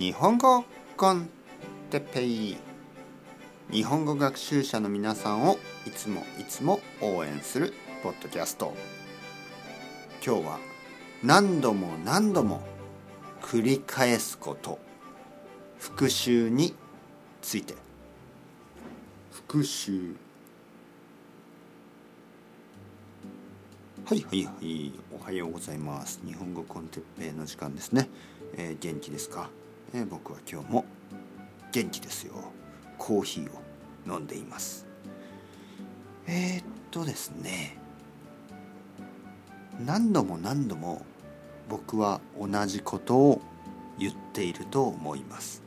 [0.00, 0.64] 日本語
[0.96, 1.28] コン
[1.90, 2.56] テッペイ。
[3.70, 8.72] 日本語学習者の皆さんをいつもいつも応援するポッドキャスト。
[10.24, 10.58] 今日は
[11.22, 12.62] 何度も何度も
[13.42, 14.78] 繰り返すこと。
[15.78, 16.74] 復習に
[17.42, 17.74] ついて。
[19.30, 20.14] 復習。
[24.06, 24.92] はいはいはい。
[25.12, 26.20] おはようございます。
[26.24, 28.08] 日本語コンテッペイの時間ですね、
[28.56, 29.50] えー、元気ですか、
[29.92, 30.84] え、僕は今日も
[31.72, 32.34] 元気ですよ。
[32.96, 33.60] コーヒーを
[34.06, 34.86] 飲んでいます。
[36.28, 37.76] えー、っとですね。
[39.84, 41.02] 何度も何度も
[41.68, 43.40] 僕は同じことを
[43.98, 45.62] 言っていると思います。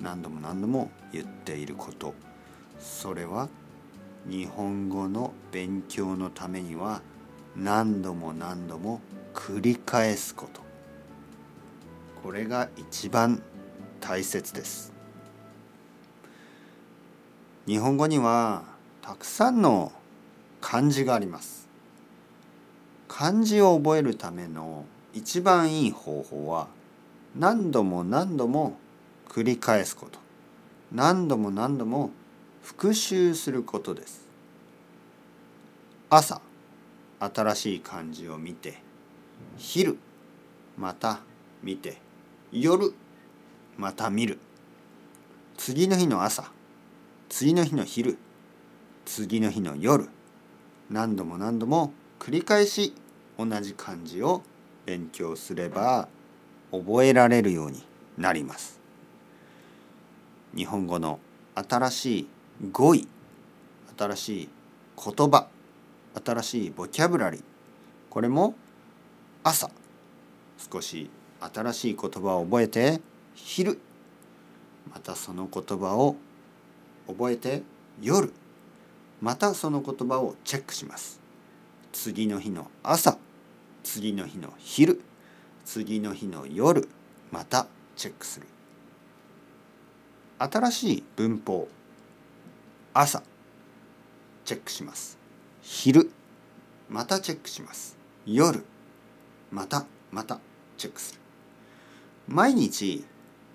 [0.00, 2.14] 何度も何度も言っていること。
[2.80, 3.48] それは
[4.28, 7.02] 日本語の勉強のためには
[7.54, 9.00] 何度も何度も
[9.32, 10.63] 繰り返すこと。
[12.24, 13.42] これが一番
[14.00, 14.94] 大切です。
[17.66, 18.62] 日本語には
[19.02, 19.92] たくさんの
[20.62, 21.68] 漢字があります。
[23.08, 26.68] 漢字を覚えるための一番いい方法は
[27.36, 28.78] 何度も何度も
[29.28, 30.18] 繰り返すこと。
[30.92, 32.10] 何度も何度も
[32.62, 34.26] 復習することです。
[36.08, 36.40] 朝
[37.20, 38.78] 新しい漢字を見て
[39.58, 39.98] 昼
[40.78, 41.20] また
[41.62, 42.02] 見て
[42.56, 42.94] 夜
[43.76, 44.38] また見る。
[45.56, 46.52] 次の日の朝
[47.28, 48.16] 次の日の昼
[49.04, 50.08] 次の日の夜
[50.88, 52.94] 何度も何度も繰り返し
[53.36, 54.42] 同じ漢字を
[54.86, 56.08] 勉強すれば
[56.70, 57.84] 覚えられるように
[58.16, 58.78] なります。
[60.56, 61.18] 日本語の
[61.56, 62.28] 新しい
[62.70, 63.08] 語彙
[63.98, 64.48] 新しい
[64.96, 65.48] 言葉
[66.24, 67.42] 新しいボキャブラリー
[68.10, 68.54] これも
[69.42, 69.70] 朝
[70.72, 71.10] 少し
[71.40, 73.00] 新しい言葉を覚えて
[73.34, 73.80] 昼。
[74.92, 76.16] またその言葉を
[77.06, 77.62] 覚えて
[78.00, 78.32] 夜。
[79.20, 81.20] またその言葉をチェックします。
[81.92, 83.18] 次の日の朝。
[83.82, 85.00] 次の日の昼。
[85.64, 86.88] 次の日の夜。
[87.30, 87.66] また
[87.96, 88.46] チェックする。
[90.38, 91.68] 新しい文法
[92.92, 93.22] 朝。
[94.44, 95.18] チェックします。
[95.62, 96.10] 昼。
[96.88, 97.96] またチェックします。
[98.26, 98.64] 夜。
[99.50, 100.38] またまた
[100.76, 101.23] チェックする。
[102.26, 103.04] 毎日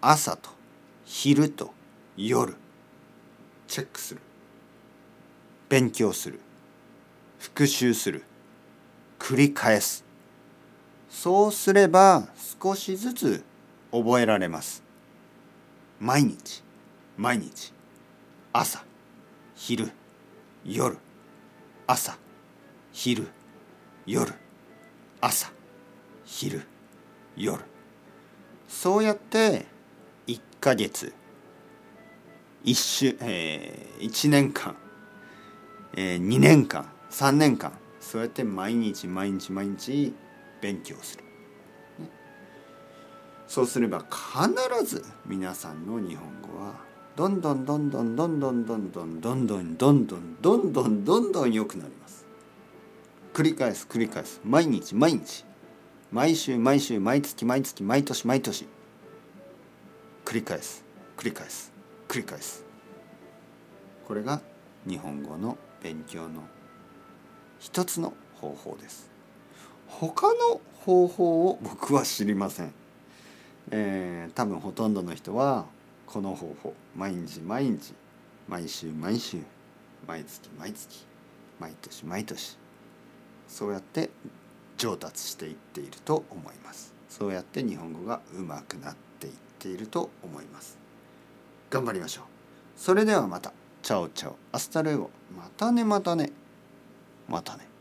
[0.00, 0.50] 朝と
[1.04, 1.72] 昼と
[2.16, 2.56] 夜
[3.68, 4.20] チェックする。
[5.68, 6.40] 勉強する。
[7.38, 8.24] 復習する。
[9.20, 10.04] 繰り返す。
[11.08, 12.28] そうすれば
[12.60, 13.44] 少しずつ
[13.92, 14.82] 覚えられます。
[16.00, 16.64] 毎日
[17.16, 17.72] 毎日
[18.52, 18.84] 朝
[19.54, 19.90] 昼
[20.64, 20.98] 夜
[21.86, 22.18] 朝
[22.92, 23.28] 昼
[24.06, 24.34] 夜
[25.20, 25.52] 朝
[26.24, 26.62] 昼
[27.36, 27.75] 夜。
[28.68, 29.66] そうやって
[30.26, 31.12] 1ヶ月。
[32.64, 34.76] 1週、えー、1年間、
[35.94, 36.90] えー、2年間。
[37.10, 37.72] 3年間。
[38.00, 40.14] そうやって毎日毎日毎日
[40.60, 41.24] 勉強する、
[42.04, 42.08] ね、
[43.48, 46.74] そうすれば必ず皆さんの日本語は
[47.16, 52.26] どんどんどんどんどんどんどんどんどんどんどんどんどんどんどんどん良くなります。
[53.34, 54.40] 繰り返す繰り返す。
[54.44, 55.44] 毎日毎日。
[56.12, 58.66] 毎週毎週毎月毎月毎年毎年。
[60.24, 60.84] 繰り返す。
[61.16, 61.72] 繰り返す。
[62.08, 62.64] 繰り返す。
[64.06, 64.40] これが
[64.88, 66.44] 日本語の勉強の
[67.58, 69.10] 一つの方法です。
[69.88, 72.72] 他の方法を僕は知りません、
[73.72, 75.66] えー、多分ほとんどの人は
[76.06, 76.74] この方法。
[76.94, 77.94] 毎日毎日。
[78.48, 79.38] 毎週毎週。
[80.06, 81.04] 毎月毎月。
[81.58, 82.56] 毎年毎年。
[83.48, 84.10] そうやって
[84.76, 86.94] 上達していっていると思います。
[87.08, 90.78] そうやって日本語が上手くなっていっていると思います。
[91.70, 92.24] 頑張りましょう。
[92.76, 93.52] それではまた。
[93.82, 95.10] Ciao ciao。Hasta luego。
[95.36, 96.32] またねまたね。
[97.28, 97.75] またね。